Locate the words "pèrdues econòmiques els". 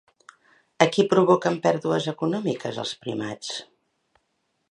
1.67-2.95